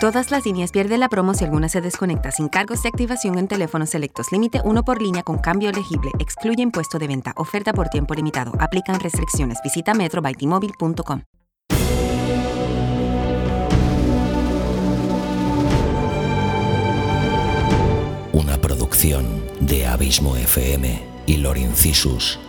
[0.00, 3.48] Todas las líneas pierden la promo si alguna se desconecta sin cargos de activación en
[3.48, 4.32] teléfonos selectos.
[4.32, 6.10] Límite uno por línea con cambio elegible.
[6.18, 7.34] Excluye impuesto de venta.
[7.36, 8.52] Oferta por tiempo limitado.
[8.58, 9.58] Aplican restricciones.
[9.62, 11.20] Visita metrobytimóvil.com.
[18.32, 19.26] Una producción
[19.60, 22.40] de Abismo FM y Lorincisus,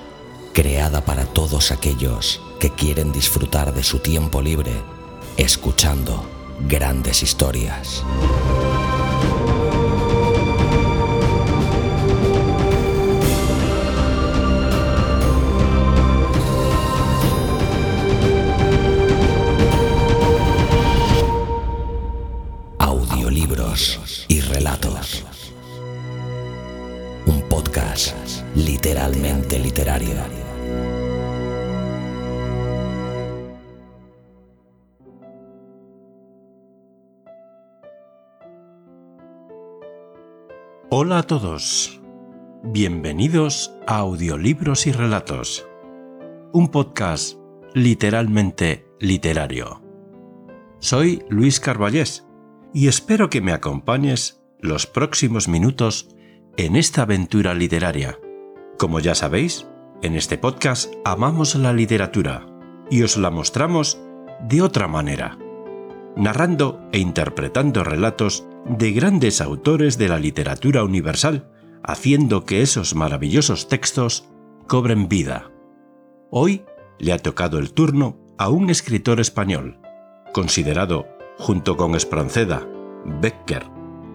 [0.53, 4.71] creada para todos aquellos que quieren disfrutar de su tiempo libre
[5.35, 8.03] escuchando grandes historias.
[41.04, 41.99] Hola a todos.
[42.62, 45.68] Bienvenidos a Audiolibros y Relatos,
[46.52, 47.40] un podcast
[47.74, 49.82] literalmente literario.
[50.77, 52.27] Soy Luis Carballés
[52.72, 56.07] y espero que me acompañes los próximos minutos
[56.55, 58.20] en esta aventura literaria.
[58.77, 59.66] Como ya sabéis,
[60.04, 62.46] en este podcast amamos la literatura
[62.91, 63.99] y os la mostramos
[64.47, 65.35] de otra manera,
[66.16, 71.50] narrando e interpretando relatos de grandes autores de la literatura universal,
[71.84, 74.29] haciendo que esos maravillosos textos
[74.67, 75.51] cobren vida.
[76.29, 76.63] Hoy
[77.00, 79.79] le ha tocado el turno a un escritor español,
[80.34, 81.07] considerado,
[81.38, 82.67] junto con Espronceda,
[83.06, 83.66] Becker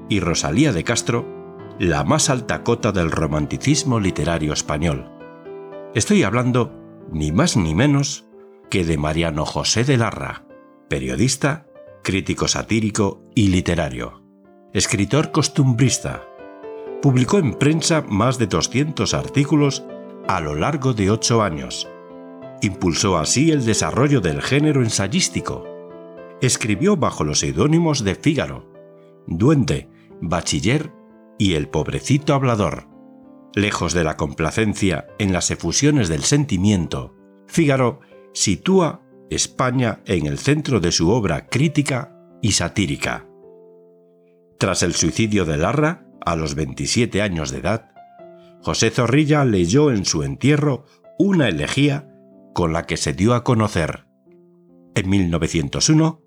[0.09, 1.27] y Rosalía de Castro,
[1.79, 5.11] la más alta cota del romanticismo literario español.
[5.95, 6.73] Estoy hablando
[7.11, 8.27] ni más ni menos
[8.71, 10.47] que de Mariano José de Larra,
[10.89, 11.67] periodista,
[12.03, 14.26] crítico satírico y literario
[14.77, 16.29] escritor costumbrista.
[17.01, 19.87] Publicó en prensa más de 200 artículos
[20.29, 21.89] a lo largo de ocho años.
[22.61, 25.65] Impulsó así el desarrollo del género ensayístico.
[26.43, 28.71] Escribió bajo los seudónimos de Fígaro,
[29.27, 29.89] Duende,
[30.21, 30.93] Bachiller
[31.39, 32.87] y El pobrecito hablador.
[33.55, 37.17] Lejos de la complacencia en las efusiones del sentimiento,
[37.47, 38.01] Fígaro
[38.35, 39.01] sitúa
[39.31, 43.27] España en el centro de su obra crítica y satírica.
[44.59, 47.91] Tras el suicidio de Larra, a los 27 años de edad,
[48.63, 50.87] José Zorrilla leyó en su entierro
[51.19, 52.09] una elegía
[52.55, 54.07] con la que se dio a conocer.
[54.95, 56.23] En 1901,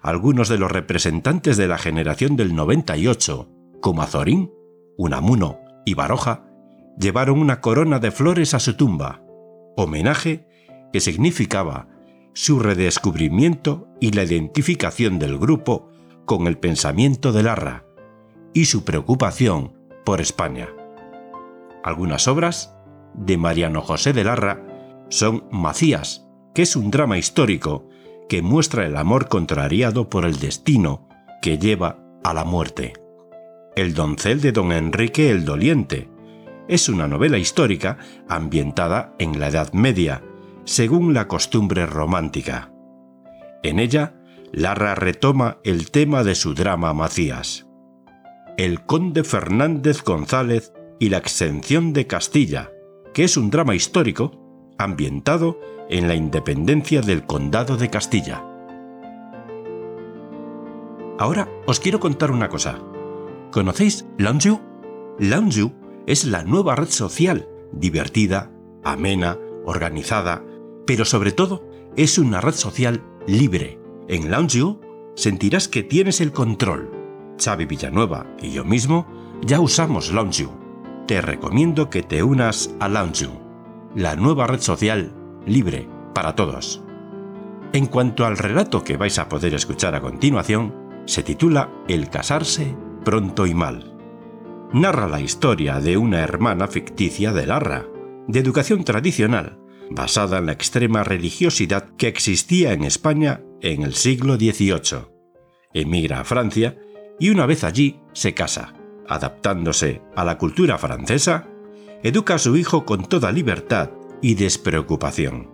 [0.00, 3.50] algunos de los representantes de la generación del 98,
[3.80, 4.52] como Azorín,
[4.96, 6.46] Unamuno y Baroja,
[6.98, 9.24] llevaron una corona de flores a su tumba,
[9.76, 10.46] homenaje
[10.92, 11.88] que significaba
[12.32, 15.91] su redescubrimiento y la identificación del grupo
[16.24, 17.84] con el pensamiento de Larra
[18.54, 19.74] y su preocupación
[20.04, 20.68] por España.
[21.84, 22.74] Algunas obras
[23.14, 24.64] de Mariano José de Larra
[25.08, 27.88] son Macías, que es un drama histórico
[28.28, 31.08] que muestra el amor contrariado por el destino
[31.42, 32.94] que lleva a la muerte.
[33.74, 36.08] El doncel de don Enrique el Doliente
[36.68, 40.22] es una novela histórica ambientada en la Edad Media,
[40.64, 42.72] según la costumbre romántica.
[43.62, 44.14] En ella
[44.52, 47.66] Larra retoma el tema de su drama Macías.
[48.58, 52.70] El conde Fernández González y la exención de Castilla,
[53.14, 55.58] que es un drama histórico ambientado
[55.88, 58.44] en la independencia del condado de Castilla.
[61.18, 62.78] Ahora os quiero contar una cosa.
[63.52, 64.60] ¿Conocéis Loungeu?
[65.18, 65.72] Loungeu
[66.06, 68.50] es la nueva red social, divertida,
[68.84, 70.44] amena, organizada,
[70.86, 73.81] pero sobre todo es una red social libre,
[74.12, 74.78] en LaunchU
[75.16, 76.90] sentirás que tienes el control.
[77.42, 79.06] Xavi Villanueva y yo mismo
[79.40, 80.50] ya usamos LaunchU.
[81.06, 83.30] Te recomiendo que te unas a LaunchU,
[83.96, 85.14] la nueva red social
[85.46, 86.84] libre para todos.
[87.72, 90.74] En cuanto al relato que vais a poder escuchar a continuación,
[91.06, 92.76] se titula El casarse
[93.06, 93.96] pronto y mal.
[94.74, 97.86] Narra la historia de una hermana ficticia de Larra,
[98.28, 99.58] de educación tradicional,
[99.90, 105.06] basada en la extrema religiosidad que existía en España en el siglo XVIII.
[105.72, 106.76] Emigra a Francia
[107.18, 108.74] y una vez allí se casa.
[109.08, 111.48] Adaptándose a la cultura francesa,
[112.02, 115.50] educa a su hijo con toda libertad y despreocupación.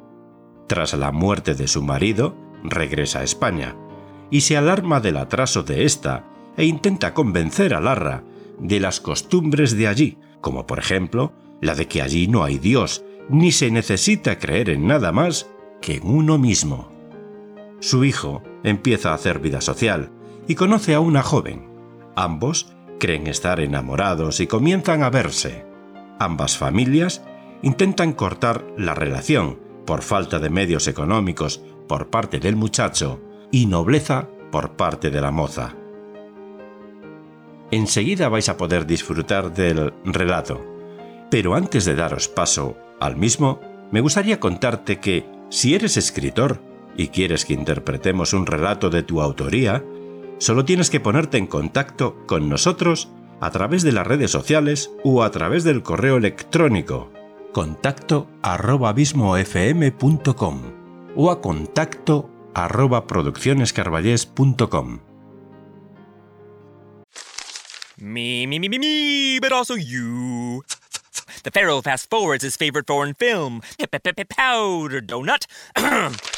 [0.67, 3.77] Tras la muerte de su marido, regresa a España
[4.31, 6.27] y se alarma del atraso de esta
[6.57, 8.25] e intenta convencer a Larra
[8.59, 13.05] de las costumbres de allí, como por ejemplo la de que allí no hay Dios,
[13.29, 15.49] ni se necesita creer en nada más
[15.81, 16.98] que en uno mismo.
[17.81, 20.11] Su hijo empieza a hacer vida social
[20.47, 21.69] y conoce a una joven.
[22.17, 25.65] Ambos creen estar enamorados y comienzan a verse.
[26.19, 27.23] Ambas familias
[27.63, 33.21] intentan cortar la relación por falta de medios económicos por parte del muchacho
[33.51, 35.75] y nobleza por parte de la moza.
[37.71, 40.65] Enseguida vais a poder disfrutar del relato,
[41.31, 43.61] pero antes de daros paso al mismo,
[43.93, 46.61] me gustaría contarte que, si eres escritor
[46.99, 49.83] y quieres que interpretemos un relato de tu autoría,
[50.39, 53.09] solo tienes que ponerte en contacto con nosotros
[53.41, 57.11] a través de las redes sociales o a través del correo electrónico
[57.53, 58.95] contacto arroba
[61.17, 65.01] o a contacto arroba produccionescarballés.com.
[69.41, 70.63] But also you.
[71.45, 73.63] The Pharaoh fast forwards his favorite foreign film,
[74.37, 75.47] Powder Donut.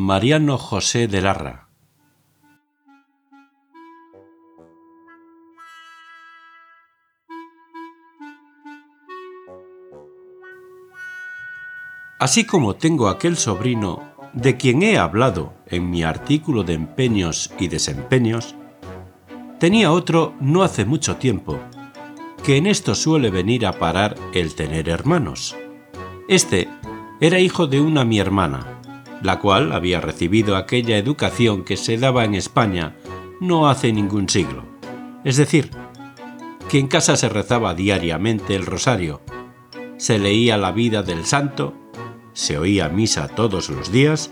[0.00, 1.70] Mariano José de Larra.
[12.20, 17.66] Así como tengo aquel sobrino de quien he hablado en mi artículo de empeños y
[17.66, 18.54] desempeños,
[19.58, 21.58] tenía otro no hace mucho tiempo,
[22.44, 25.56] que en esto suele venir a parar el tener hermanos.
[26.28, 26.68] Este
[27.20, 28.77] era hijo de una mi hermana,
[29.22, 32.96] la cual había recibido aquella educación que se daba en España
[33.40, 34.64] no hace ningún siglo.
[35.24, 35.70] Es decir,
[36.68, 39.20] que en casa se rezaba diariamente el rosario,
[39.96, 41.74] se leía la vida del santo
[42.38, 44.30] se oía misa todos los días,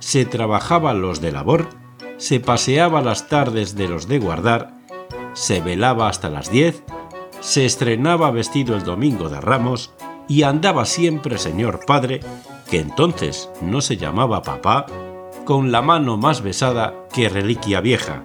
[0.00, 1.68] se trabajaba los de labor,
[2.16, 4.74] se paseaba las tardes de los de guardar,
[5.34, 6.82] se velaba hasta las diez,
[7.38, 9.92] se estrenaba vestido el domingo de Ramos
[10.26, 12.22] y andaba siempre señor padre,
[12.64, 14.86] que entonces no se llamaba papá,
[15.44, 18.24] con la mano más besada que reliquia vieja,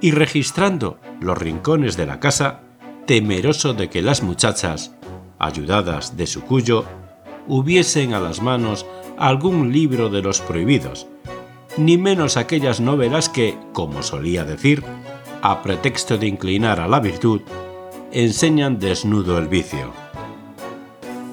[0.00, 2.60] y registrando los rincones de la casa,
[3.06, 4.94] temeroso de que las muchachas,
[5.38, 6.84] ayudadas de su cuyo,
[7.46, 8.86] hubiesen a las manos
[9.18, 11.06] algún libro de los prohibidos,
[11.76, 14.84] ni menos aquellas novelas que, como solía decir,
[15.42, 17.42] a pretexto de inclinar a la virtud,
[18.12, 19.92] enseñan desnudo el vicio.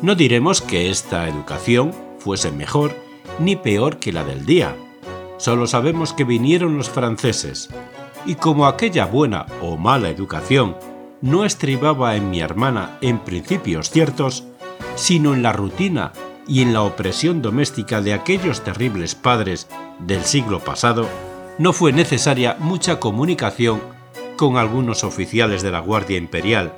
[0.01, 2.95] No diremos que esta educación fuese mejor
[3.39, 4.75] ni peor que la del día,
[5.37, 7.69] solo sabemos que vinieron los franceses,
[8.25, 10.75] y como aquella buena o mala educación
[11.21, 14.43] no estribaba en mi hermana en principios ciertos,
[14.95, 16.13] sino en la rutina
[16.47, 19.67] y en la opresión doméstica de aquellos terribles padres
[19.99, 21.07] del siglo pasado,
[21.57, 23.81] no fue necesaria mucha comunicación
[24.37, 26.73] con algunos oficiales de la Guardia Imperial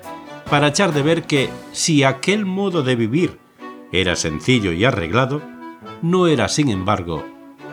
[0.50, 3.40] para echar de ver que si aquel modo de vivir
[3.92, 5.42] era sencillo y arreglado,
[6.02, 7.26] no era, sin embargo,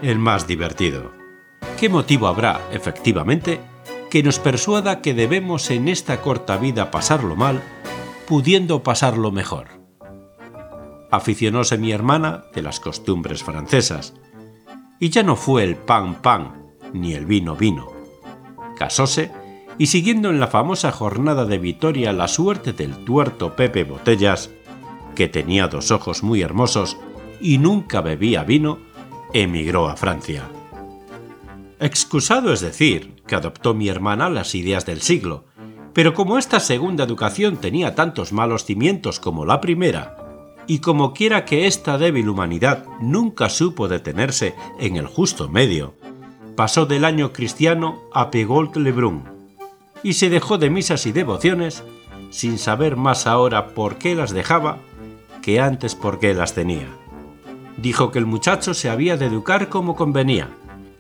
[0.03, 1.13] el más divertido.
[1.79, 3.61] ¿Qué motivo habrá, efectivamente,
[4.11, 7.63] que nos persuada que debemos en esta corta vida pasarlo mal,
[8.27, 9.77] pudiendo pasarlo mejor?
[11.11, 14.15] aficionóse mi hermana de las costumbres francesas,
[14.99, 17.89] y ya no fue el pan pan ni el vino vino.
[18.77, 19.31] Casóse
[19.79, 24.51] y siguiendo en la famosa jornada de Vitoria la suerte del tuerto Pepe Botellas,
[25.17, 26.97] que tenía dos ojos muy hermosos
[27.41, 28.79] y nunca bebía vino,
[29.33, 30.45] emigró a Francia.
[31.81, 35.47] Excusado es decir que adoptó mi hermana las ideas del siglo,
[35.93, 40.17] pero como esta segunda educación tenía tantos malos cimientos como la primera,
[40.67, 45.95] y como quiera que esta débil humanidad nunca supo detenerse en el justo medio,
[46.57, 49.25] pasó del año cristiano a Pegolt Lebrun
[50.03, 51.85] y se dejó de misas y devociones
[52.31, 54.79] sin saber más ahora por qué las dejaba
[55.47, 56.89] que antes por qué las tenía.
[57.77, 60.49] Dijo que el muchacho se había de educar como convenía,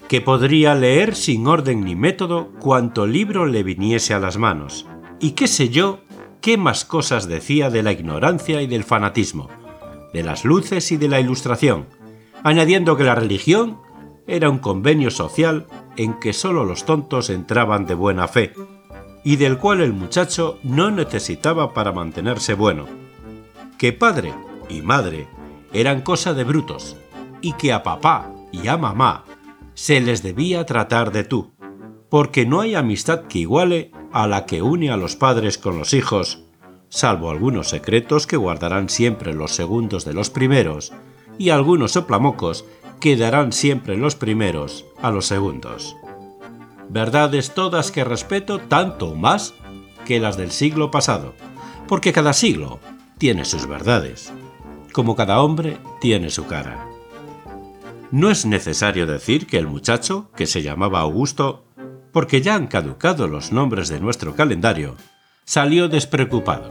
[0.06, 4.86] que podría leer sin orden ni método cuanto libro le viniese a las manos,
[5.18, 5.98] y qué sé yo
[6.40, 9.48] qué más cosas decía de la ignorancia y del fanatismo,
[10.12, 11.86] de las luces y de la ilustración,
[12.44, 13.80] añadiendo que la religión
[14.28, 18.52] era un convenio social en que solo los tontos entraban de buena fe,
[19.24, 23.05] y del cual el muchacho no necesitaba para mantenerse bueno.
[23.78, 24.33] Que padre
[24.68, 25.28] y madre
[25.73, 26.97] eran cosa de brutos,
[27.42, 29.25] y que a papá y a mamá
[29.75, 31.52] se les debía tratar de tú,
[32.09, 35.92] porque no hay amistad que iguale a la que une a los padres con los
[35.92, 36.42] hijos,
[36.88, 40.95] salvo algunos secretos que guardarán siempre los segundos de los primeros,
[41.37, 42.64] y algunos soplamocos
[42.99, 45.95] que darán siempre los primeros a los segundos.
[46.88, 49.52] Verdades todas que respeto tanto más
[50.06, 51.35] que las del siglo pasado,
[51.88, 52.80] porque cada siglo
[53.18, 54.32] tiene sus verdades,
[54.92, 56.87] como cada hombre tiene su cara.
[58.11, 61.64] No es necesario decir que el muchacho, que se llamaba Augusto,
[62.12, 64.96] porque ya han caducado los nombres de nuestro calendario,
[65.44, 66.68] salió despreocupado,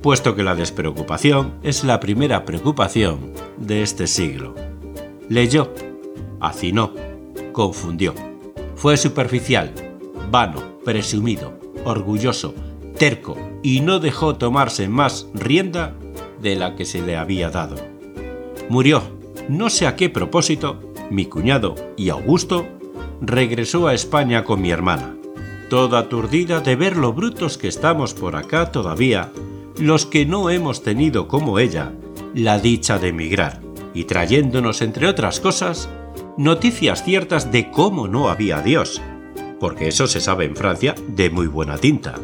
[0.00, 4.54] puesto que la despreocupación es la primera preocupación de este siglo.
[5.28, 5.74] Leyó,
[6.40, 6.94] hacinó,
[7.52, 8.14] confundió.
[8.76, 9.72] Fue superficial,
[10.30, 12.54] vano, presumido, orgulloso,
[12.98, 15.94] terco y no dejó tomarse más rienda
[16.40, 17.76] de la que se le había dado.
[18.68, 19.02] Murió,
[19.48, 22.66] no sé a qué propósito, mi cuñado y Augusto
[23.20, 25.14] regresó a España con mi hermana,
[25.70, 29.30] toda aturdida de ver lo brutos que estamos por acá todavía,
[29.78, 31.92] los que no hemos tenido como ella
[32.34, 33.60] la dicha de emigrar
[33.94, 35.88] y trayéndonos, entre otras cosas,
[36.36, 39.02] noticias ciertas de cómo no había Dios,
[39.60, 42.14] porque eso se sabe en Francia de muy buena tinta.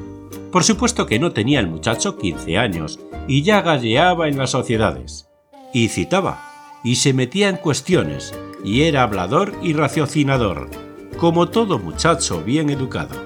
[0.52, 5.28] Por supuesto que no tenía el muchacho 15 años y ya galleaba en las sociedades.
[5.72, 10.70] Y citaba, y se metía en cuestiones, y era hablador y raciocinador,
[11.18, 13.16] como todo muchacho bien educado.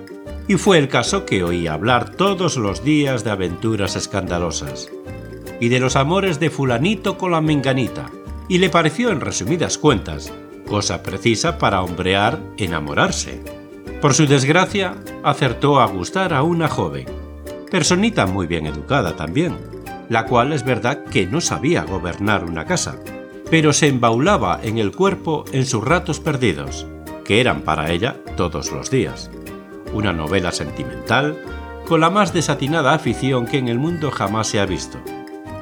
[0.49, 4.91] Y fue el caso que oí hablar todos los días de aventuras escandalosas,
[5.61, 8.11] y de los amores de fulanito con la menganita,
[8.49, 10.33] y le pareció en resumidas cuentas
[10.73, 13.62] cosa precisa para hombrear enamorarse.
[14.02, 17.06] Por su desgracia, acertó a gustar a una joven,
[17.71, 19.56] personita muy bien educada también,
[20.09, 22.99] la cual es verdad que no sabía gobernar una casa,
[23.49, 26.85] pero se embaulaba en el cuerpo en sus ratos perdidos,
[27.25, 29.30] que eran para ella todos los días.
[29.94, 31.38] Una novela sentimental
[31.87, 34.99] con la más desatinada afición que en el mundo jamás se ha visto.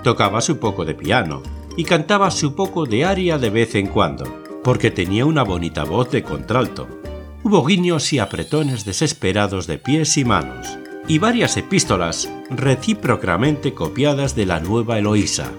[0.03, 1.43] Tocaba su poco de piano,
[1.77, 4.25] y cantaba su poco de aria de vez en cuando,
[4.65, 7.00] porque tenía una bonita voz de contralto.
[7.43, 10.79] Hubo guiños y apretones desesperados de pies y manos,
[11.09, 15.51] y varias epístolas recíprocamente copiadas de la nueva Eloísa.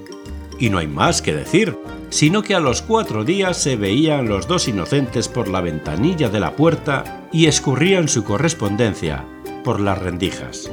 [0.60, 1.76] Y no hay más que decir,
[2.12, 6.40] sino que a los cuatro días se veían los dos inocentes por la ventanilla de
[6.40, 9.26] la puerta y escurrían su correspondencia
[9.64, 10.70] por las rendijas.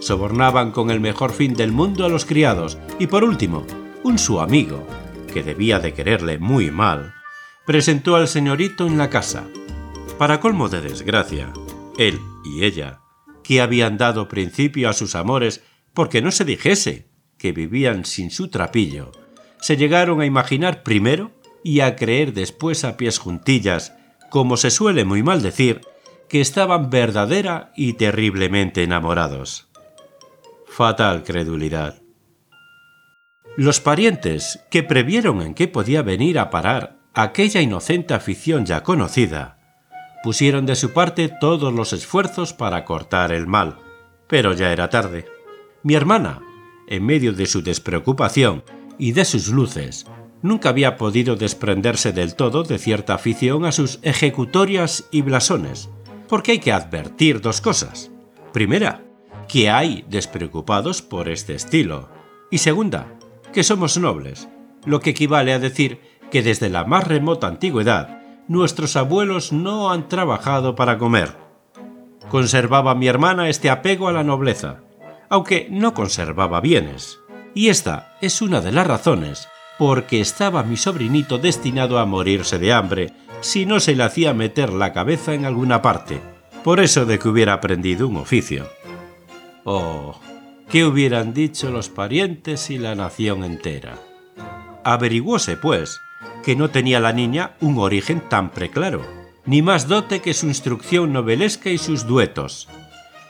[0.00, 3.64] Sobornaban con el mejor fin del mundo a los criados y por último
[4.02, 4.86] un su amigo,
[5.32, 7.14] que debía de quererle muy mal,
[7.64, 9.44] presentó al señorito en la casa.
[10.18, 11.52] Para colmo de desgracia,
[11.98, 13.00] él y ella,
[13.42, 18.48] que habían dado principio a sus amores porque no se dijese que vivían sin su
[18.48, 19.10] trapillo,
[19.60, 21.32] se llegaron a imaginar primero
[21.64, 23.92] y a creer después a pies juntillas,
[24.30, 25.80] como se suele muy mal decir,
[26.28, 29.68] que estaban verdadera y terriblemente enamorados.
[30.68, 32.02] Fatal credulidad.
[33.56, 39.53] Los parientes, que previeron en qué podía venir a parar aquella inocente afición ya conocida,
[40.24, 43.76] pusieron de su parte todos los esfuerzos para cortar el mal,
[44.26, 45.26] pero ya era tarde.
[45.82, 46.40] Mi hermana,
[46.88, 48.64] en medio de su despreocupación
[48.96, 50.06] y de sus luces,
[50.40, 55.90] nunca había podido desprenderse del todo de cierta afición a sus ejecutorias y blasones,
[56.26, 58.10] porque hay que advertir dos cosas.
[58.54, 59.04] Primera,
[59.46, 62.08] que hay despreocupados por este estilo,
[62.50, 63.12] y segunda,
[63.52, 64.48] que somos nobles,
[64.86, 66.00] lo que equivale a decir
[66.30, 71.36] que desde la más remota antigüedad nuestros abuelos no han trabajado para comer.
[72.28, 74.80] Conservaba mi hermana este apego a la nobleza,
[75.28, 77.18] aunque no conservaba bienes.
[77.54, 79.48] Y esta es una de las razones
[79.78, 84.72] porque estaba mi sobrinito destinado a morirse de hambre si no se le hacía meter
[84.72, 86.20] la cabeza en alguna parte,
[86.62, 88.68] por eso de que hubiera aprendido un oficio.
[89.64, 90.18] Oh,
[90.68, 93.98] ¿Qué hubieran dicho los parientes y la nación entera?
[94.82, 96.00] Averiguóse, pues,
[96.44, 99.02] que no tenía la niña un origen tan preclaro,
[99.46, 102.68] ni más dote que su instrucción novelesca y sus duetos,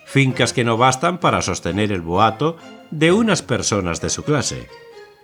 [0.07, 2.57] fincas que no bastan para sostener el boato
[2.91, 4.69] de unas personas de su clase.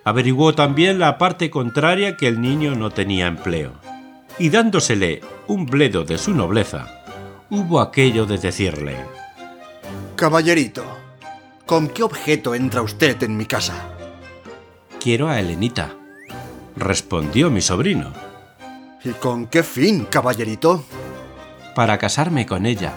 [0.04, 3.72] Averiguó también la parte contraria que el niño no tenía empleo,
[4.38, 7.04] y dándosele un bledo de su nobleza,
[7.50, 8.96] hubo aquello de decirle
[10.16, 10.84] Caballerito,
[11.66, 13.90] ¿Con qué objeto entra usted en mi casa?
[14.98, 15.94] Quiero a Elenita,
[16.76, 18.12] respondió mi sobrino.
[19.04, 20.84] ¿Y con qué fin, caballerito?
[21.74, 22.92] Para casarme con ella.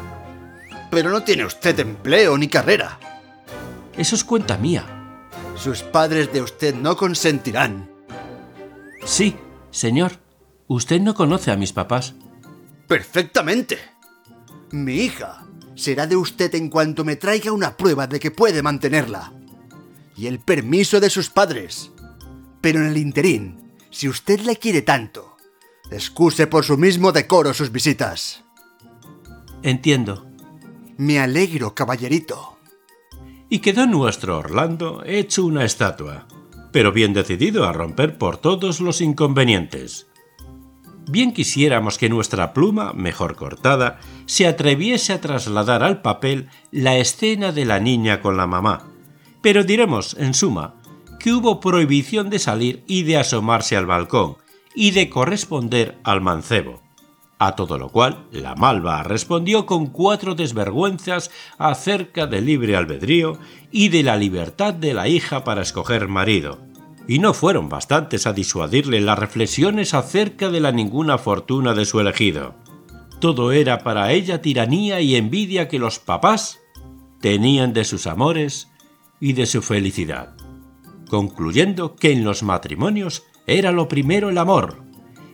[0.91, 2.99] Pero no tiene usted empleo ni carrera.
[3.97, 4.85] Eso es cuenta mía.
[5.55, 7.89] Sus padres de usted no consentirán.
[9.05, 9.35] Sí,
[9.71, 10.13] señor.
[10.67, 12.15] Usted no conoce a mis papás.
[12.87, 13.77] Perfectamente.
[14.71, 19.31] Mi hija será de usted en cuanto me traiga una prueba de que puede mantenerla.
[20.15, 21.91] Y el permiso de sus padres.
[22.61, 23.62] Pero en el interín,
[23.93, 25.37] si usted le quiere tanto,
[25.91, 28.43] excuse por su mismo decoro sus visitas.
[29.61, 30.25] Entiendo.
[30.97, 32.57] Me alegro, caballerito.
[33.49, 36.27] Y quedó nuestro Orlando hecho una estatua,
[36.71, 40.07] pero bien decidido a romper por todos los inconvenientes.
[41.07, 47.51] Bien quisiéramos que nuestra pluma, mejor cortada, se atreviese a trasladar al papel la escena
[47.51, 48.87] de la niña con la mamá.
[49.41, 50.81] Pero diremos, en suma,
[51.23, 54.35] que hubo prohibición de salir y de asomarse al balcón,
[54.75, 56.81] y de corresponder al mancebo.
[57.39, 63.39] A todo lo cual, la malva respondió con cuatro desvergüenzas acerca del libre albedrío
[63.71, 66.59] y de la libertad de la hija para escoger marido
[67.07, 71.99] y no fueron bastantes a disuadirle las reflexiones acerca de la ninguna fortuna de su
[71.99, 72.55] elegido.
[73.19, 76.59] Todo era para ella tiranía y envidia que los papás
[77.21, 78.69] tenían de sus amores
[79.19, 80.35] y de su felicidad,
[81.13, 84.81] concluyendo que en los matrimonios era lo primero el amor,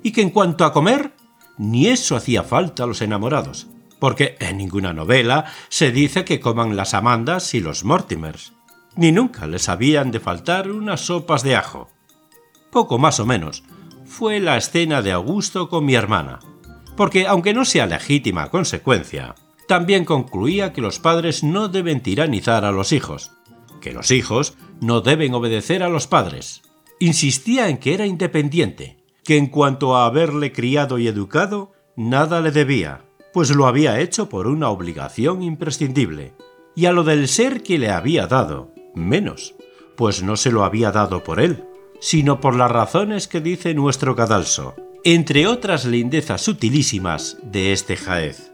[0.04, 1.14] y que en cuanto a comer,
[1.58, 3.68] ni eso hacía falta a los enamorados,
[3.98, 8.52] porque en ninguna novela se dice que coman las Amandas y los Mortimers
[8.98, 11.90] ni nunca les habían de faltar unas sopas de ajo.
[12.72, 13.64] Poco más o menos
[14.04, 16.40] fue la escena de Augusto con mi hermana,
[16.98, 19.34] porque aunque no sea legítima consecuencia,
[19.70, 23.32] también concluía que los padres no deben tiranizar a los hijos,
[23.80, 26.62] que los hijos no deben obedecer a los padres.
[27.00, 32.52] Insistía en que era independiente, que en cuanto a haberle criado y educado, nada le
[32.52, 36.34] debía, pues lo había hecho por una obligación imprescindible,
[36.76, 39.56] y a lo del ser que le había dado, menos,
[39.96, 41.66] pues no se lo había dado por él,
[42.00, 48.52] sino por las razones que dice nuestro cadalso, entre otras lindezas sutilísimas de este jaez.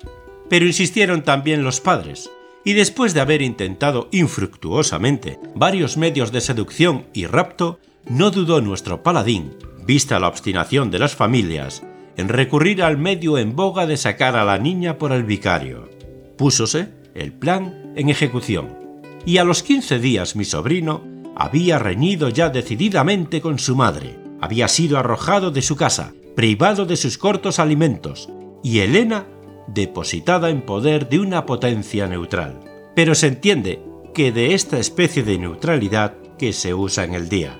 [0.49, 2.29] Pero insistieron también los padres,
[2.65, 9.03] y después de haber intentado infructuosamente varios medios de seducción y rapto, no dudó nuestro
[9.03, 11.83] paladín, vista la obstinación de las familias,
[12.17, 15.89] en recurrir al medio en boga de sacar a la niña por el vicario.
[16.37, 18.77] Púsose el plan en ejecución
[19.25, 21.03] y a los quince días mi sobrino
[21.35, 26.95] había reñido ya decididamente con su madre, había sido arrojado de su casa, privado de
[26.95, 28.29] sus cortos alimentos,
[28.63, 29.25] y Elena
[29.67, 32.59] depositada en poder de una potencia neutral.
[32.95, 33.81] Pero se entiende
[34.13, 37.59] que de esta especie de neutralidad que se usa en el día.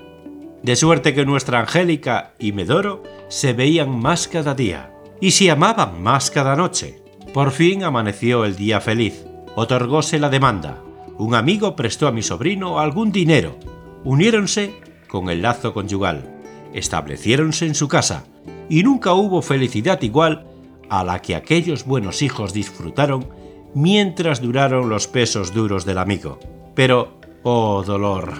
[0.62, 4.90] De suerte que nuestra Angélica y Medoro se veían más cada día,
[5.20, 7.02] y se amaban más cada noche.
[7.32, 10.82] Por fin amaneció el día feliz, otorgóse la demanda,
[11.18, 13.56] un amigo prestó a mi sobrino algún dinero,
[14.04, 14.74] uniéronse
[15.08, 16.40] con el lazo conyugal,
[16.74, 18.24] estableciéronse en su casa,
[18.68, 20.46] y nunca hubo felicidad igual
[20.88, 23.28] a la que aquellos buenos hijos disfrutaron
[23.74, 26.38] mientras duraron los pesos duros del amigo.
[26.74, 28.32] Pero, oh dolor,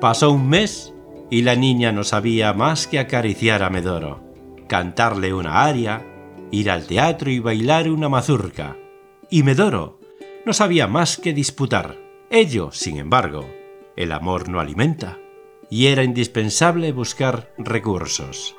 [0.00, 0.92] pasó un mes
[1.30, 4.20] y la niña no sabía más que acariciar a Medoro,
[4.66, 6.04] cantarle una aria,
[6.50, 8.76] ir al teatro y bailar una mazurca.
[9.30, 10.00] Y Medoro
[10.44, 11.96] no sabía más que disputar.
[12.30, 13.48] Ello, sin embargo,
[13.96, 15.18] el amor no alimenta,
[15.70, 18.57] y era indispensable buscar recursos.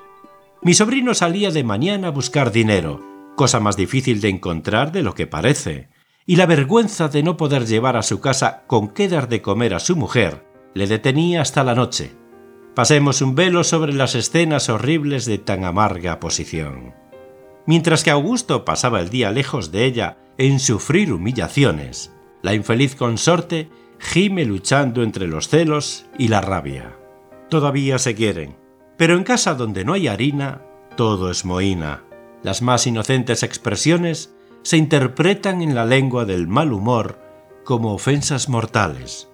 [0.62, 3.02] Mi sobrino salía de mañana a buscar dinero,
[3.38, 5.88] cosa más difícil de encontrar de lo que parece,
[6.26, 9.74] y la vergüenza de no poder llevar a su casa con qué dar de comer
[9.74, 12.12] a su mujer le detenía hasta la noche.
[12.76, 16.94] Pasemos un velo sobre las escenas horribles de tan amarga posición.
[17.66, 23.70] Mientras que Augusto pasaba el día lejos de ella en sufrir humillaciones, la infeliz consorte
[23.98, 26.96] gime luchando entre los celos y la rabia.
[27.50, 28.56] Todavía se quieren,
[29.00, 30.62] pero en casa donde no hay harina,
[30.98, 32.04] todo es mohina.
[32.44, 37.18] Las más inocentes expresiones se interpretan en la lengua del mal humor
[37.64, 39.30] como ofensas mortales.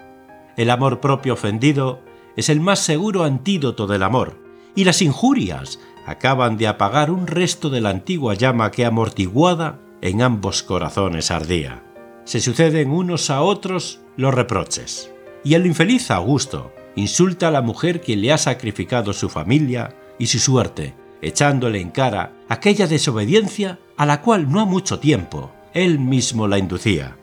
[0.56, 2.00] El amor propio ofendido
[2.36, 4.38] es el más seguro antídoto del amor,
[4.76, 10.22] y las injurias acaban de apagar un resto de la antigua llama que amortiguada en
[10.22, 11.84] ambos corazones ardía.
[12.24, 15.12] Se suceden unos a otros los reproches.
[15.44, 20.28] Y el infeliz Augusto insulta a la mujer que le ha sacrificado su familia y
[20.28, 26.00] su suerte, echándole en cara aquella desobediencia a la cual no ha mucho tiempo él
[26.00, 27.18] mismo la inducía.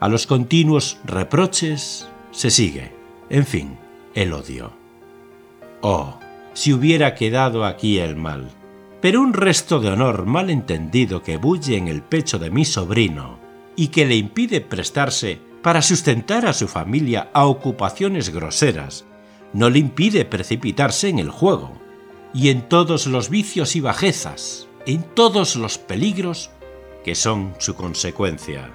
[0.00, 2.92] A los continuos reproches se sigue,
[3.30, 3.78] en fin,
[4.14, 4.72] el odio.
[5.80, 6.18] Oh,
[6.52, 8.50] si hubiera quedado aquí el mal.
[9.00, 13.38] Pero un resto de honor mal entendido que bulle en el pecho de mi sobrino
[13.76, 19.04] y que le impide prestarse para sustentar a su familia a ocupaciones groseras,
[19.52, 21.72] no le impide precipitarse en el juego
[22.32, 26.50] y en todos los vicios y bajezas, en todos los peligros
[27.04, 28.70] que son su consecuencia.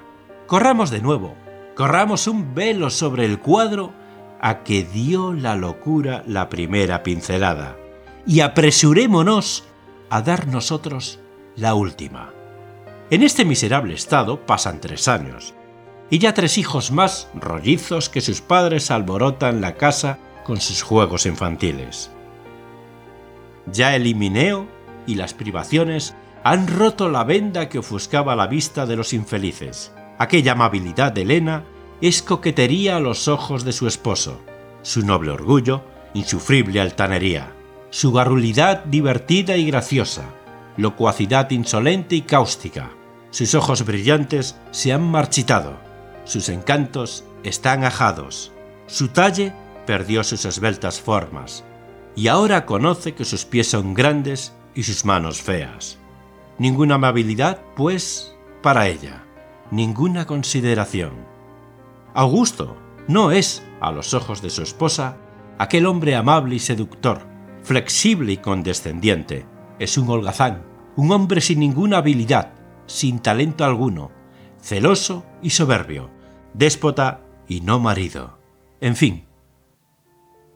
[0.47, 1.35] Corramos de nuevo,
[1.75, 3.93] corramos un velo sobre el cuadro
[4.41, 7.77] a que dio la locura la primera pincelada
[8.27, 9.63] y apresurémonos
[10.09, 11.19] a dar nosotros
[11.55, 12.31] la última.
[13.09, 15.53] En este miserable estado pasan tres años,
[16.15, 21.25] y ya tres hijos más rollizos que sus padres alborotan la casa con sus juegos
[21.25, 22.09] infantiles.
[23.69, 24.65] Ya el himineo
[25.05, 29.91] y las privaciones han roto la venda que ofuscaba la vista de los infelices.
[30.17, 31.65] Aquella amabilidad de Elena
[31.99, 34.39] es coquetería a los ojos de su esposo,
[34.83, 37.51] su noble orgullo, insufrible altanería,
[37.89, 40.29] su garrulidad divertida y graciosa,
[40.77, 42.91] locuacidad insolente y cáustica.
[43.31, 45.83] Sus ojos brillantes se han marchitado,
[46.25, 48.51] sus encantos están ajados,
[48.87, 49.53] su talle
[49.85, 51.63] perdió sus esbeltas formas,
[52.15, 55.97] y ahora conoce que sus pies son grandes y sus manos feas.
[56.57, 59.23] Ninguna amabilidad, pues, para ella,
[59.71, 61.11] ninguna consideración.
[62.13, 62.75] Augusto
[63.07, 65.17] no es, a los ojos de su esposa,
[65.57, 67.21] aquel hombre amable y seductor,
[67.63, 69.45] flexible y condescendiente.
[69.79, 70.63] Es un holgazán,
[70.95, 72.53] un hombre sin ninguna habilidad,
[72.87, 74.11] sin talento alguno,
[74.61, 76.09] celoso y soberbio,
[76.57, 78.39] déspota y no marido.
[78.81, 79.25] En fin,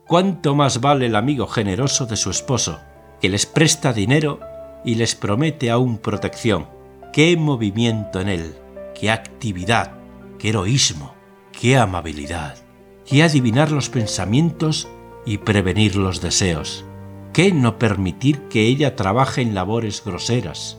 [0.07, 2.79] ¿cuánto más vale el amigo generoso de su esposo,
[3.21, 4.39] que les presta dinero
[4.83, 6.67] y les promete aún protección?
[7.13, 8.55] ¡Qué movimiento en él!
[8.99, 9.93] ¡Qué actividad!
[10.37, 11.15] ¡Qué heroísmo!
[11.51, 12.57] ¡Qué amabilidad!
[13.05, 14.87] ¡Qué adivinar los pensamientos
[15.25, 16.85] y prevenir los deseos!
[17.33, 20.77] qué no permitir que ella trabaje en labores groseras?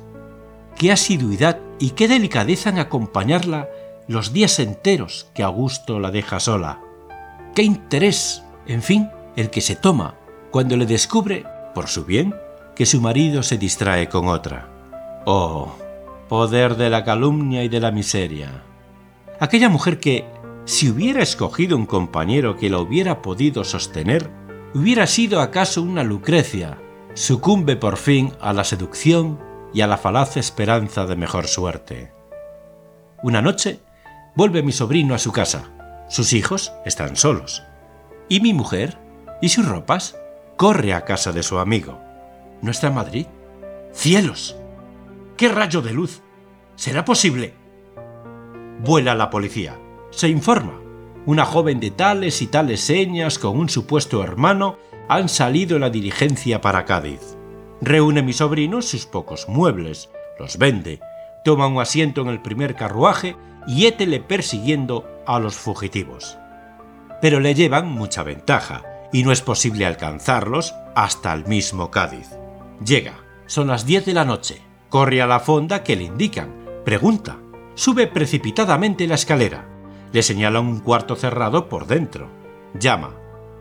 [0.77, 3.69] ¿Qué asiduidad y qué delicadeza en acompañarla
[4.11, 6.81] los días enteros que Augusto la deja sola?
[7.55, 10.17] ¿Qué interés, en fin, el que se toma
[10.51, 11.45] cuando le descubre,
[11.77, 12.35] por su bien,
[12.75, 14.69] que su marido se distrae con otra?
[15.27, 15.77] Oh,
[16.29, 18.65] poder de la calumnia y de la miseria.
[19.39, 20.25] Aquella mujer que,
[20.65, 24.29] si hubiera escogido un compañero que la hubiera podido sostener,
[24.75, 26.79] hubiera sido acaso una Lucrecia,
[27.15, 29.39] sucumbe por fin a la seducción
[29.73, 32.11] y a la falaz esperanza de mejor suerte.
[33.23, 33.79] Una noche
[34.35, 35.71] vuelve mi sobrino a su casa.
[36.09, 37.63] Sus hijos están solos.
[38.29, 38.99] ¿Y mi mujer?
[39.41, 40.17] ¿Y sus ropas?
[40.57, 42.01] Corre a casa de su amigo.
[42.63, 43.27] ¿No está en Madrid?
[43.93, 44.57] ¡Cielos!
[45.37, 46.23] ¡Qué rayo de luz!
[46.77, 47.55] ¿Será posible?
[48.81, 49.79] Vuela la policía.
[50.11, 50.81] Se informa
[51.27, 55.91] una joven de tales y tales señas con un supuesto hermano han salido en la
[55.91, 57.37] diligencia para Cádiz.
[57.83, 61.01] Reúne mi sobrino sus pocos muebles, los vende,
[61.45, 66.39] toma un asiento en el primer carruaje y étele persiguiendo a los fugitivos.
[67.21, 72.31] Pero le llevan mucha ventaja y no es posible alcanzarlos hasta el mismo Cádiz.
[72.85, 73.15] Llega,
[73.47, 77.39] son las 10 de la noche, corre a la fonda que le indican, pregunta,
[77.75, 79.71] sube precipitadamente la escalera
[80.13, 82.29] le señala un cuarto cerrado por dentro.
[82.79, 83.15] Llama.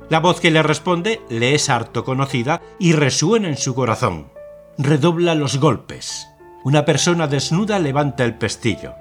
[0.10, 4.32] La voz que le responde le es harto conocida y resuena en su corazón.
[4.78, 6.28] Redobla los golpes.
[6.64, 8.96] Una persona desnuda levanta el pestillo.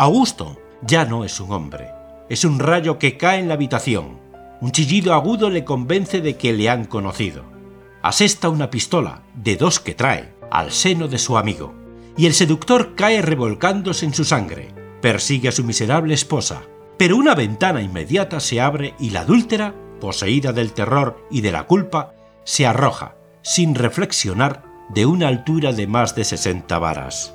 [0.00, 1.90] Augusto ya no es un hombre.
[2.30, 4.18] Es un rayo que cae en la habitación.
[4.62, 7.44] Un chillido agudo le convence de que le han conocido.
[8.00, 11.74] Asesta una pistola, de dos que trae, al seno de su amigo,
[12.16, 14.72] y el seductor cae revolcándose en su sangre.
[15.02, 16.62] Persigue a su miserable esposa,
[16.96, 21.66] pero una ventana inmediata se abre y la adúltera, poseída del terror y de la
[21.66, 27.34] culpa, se arroja, sin reflexionar, de una altura de más de 60 varas.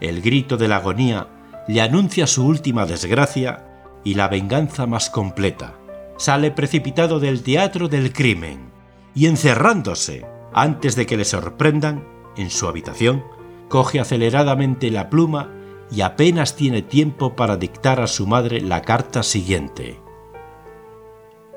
[0.00, 1.26] El grito de la agonía
[1.68, 3.64] le anuncia su última desgracia
[4.02, 5.78] y la venganza más completa.
[6.16, 8.72] Sale precipitado del teatro del crimen
[9.14, 13.22] y encerrándose, antes de que le sorprendan, en su habitación,
[13.68, 15.52] coge aceleradamente la pluma
[15.90, 20.00] y apenas tiene tiempo para dictar a su madre la carta siguiente.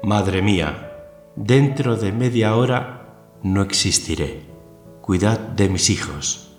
[0.04, 0.92] Madre mía,
[1.36, 4.42] dentro de media hora no existiré.
[5.02, 6.51] Cuidad de mis hijos.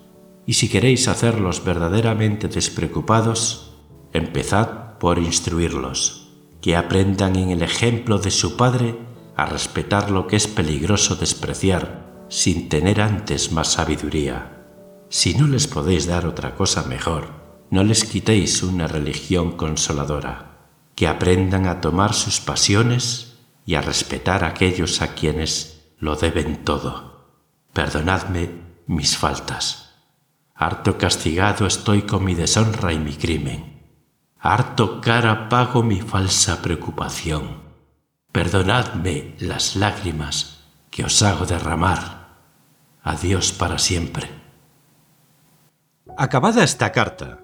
[0.45, 3.73] Y si queréis hacerlos verdaderamente despreocupados,
[4.11, 6.29] empezad por instruirlos,
[6.61, 8.97] que aprendan en el ejemplo de su padre
[9.35, 14.65] a respetar lo que es peligroso despreciar, sin tener antes más sabiduría.
[15.09, 21.07] Si no les podéis dar otra cosa mejor, no les quitéis una religión consoladora, que
[21.07, 27.27] aprendan a tomar sus pasiones y a respetar a aquellos a quienes lo deben todo.
[27.73, 28.49] Perdonadme
[28.87, 29.82] mis faltas.
[30.55, 33.81] Harto castigado estoy con mi deshonra y mi crimen.
[34.39, 37.63] Harto cara pago mi falsa preocupación.
[38.31, 42.37] Perdonadme las lágrimas que os hago derramar.
[43.01, 44.29] Adiós para siempre.
[46.17, 47.39] Acabada esta carta,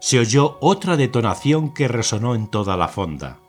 [0.00, 3.40] se oyó otra detonación que resonó en toda la fonda,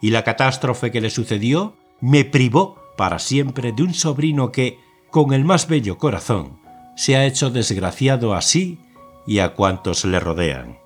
[0.00, 4.78] y la catástrofe que le sucedió me privó para siempre de un sobrino que,
[5.10, 6.60] con el más bello corazón,
[7.00, 8.78] se ha hecho desgraciado a sí
[9.26, 10.76] y a cuantos le rodean.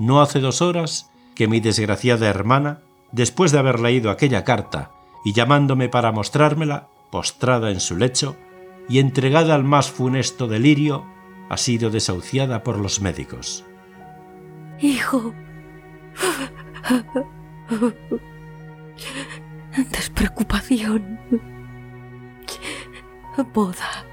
[0.00, 2.80] No hace dos horas que mi desgraciada hermana,
[3.12, 4.90] después de haber leído aquella carta
[5.24, 8.34] y llamándome para mostrármela, postrada en su lecho
[8.88, 11.06] y entregada al más funesto delirio,
[11.48, 13.64] ha sido desahuciada por los médicos.
[14.80, 15.32] Hijo.
[19.92, 21.20] Despreocupación.
[23.54, 24.09] Boda.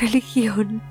[0.00, 0.82] Religión.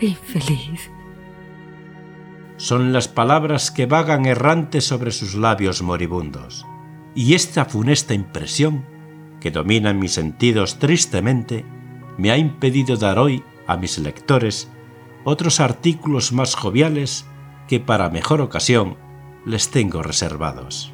[0.00, 0.90] Infeliz
[2.56, 6.64] son las palabras que vagan errantes sobre sus labios moribundos.
[7.14, 8.86] Y esta funesta impresión,
[9.38, 11.66] que domina mis sentidos tristemente,
[12.16, 14.70] me ha impedido dar hoy a mis lectores
[15.24, 17.26] otros artículos más joviales
[17.68, 18.96] que para mejor ocasión
[19.44, 20.93] les tengo reservados.